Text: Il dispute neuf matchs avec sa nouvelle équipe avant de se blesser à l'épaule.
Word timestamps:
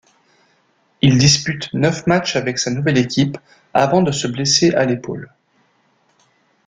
Il 1.03 1.19
dispute 1.19 1.71
neuf 1.75 2.07
matchs 2.07 2.35
avec 2.35 2.57
sa 2.57 2.71
nouvelle 2.71 2.97
équipe 2.97 3.37
avant 3.75 4.01
de 4.01 4.11
se 4.11 4.25
blesser 4.27 4.71
à 4.73 4.83
l'épaule. 4.85 5.31